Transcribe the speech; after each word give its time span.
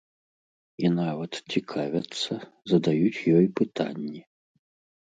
І 0.83 0.87
нават 0.99 1.31
цікавяцца, 1.57 2.33
задаюць 2.73 3.25
ёй 3.39 3.45
пытанні. 3.63 4.21